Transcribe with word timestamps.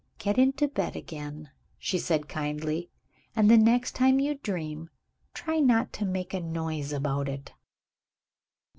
"Get 0.17 0.39
into 0.39 0.67
bed 0.67 0.95
again," 0.95 1.51
she 1.77 1.99
said 1.99 2.27
kindly; 2.27 2.89
"and 3.35 3.51
the 3.51 3.55
next 3.59 3.91
time 3.91 4.19
you 4.19 4.33
dream, 4.33 4.89
try 5.35 5.59
not 5.59 5.93
to 5.93 6.05
make 6.05 6.33
a 6.33 6.39
noise 6.39 6.91
about 6.91 7.29
it." 7.29 7.53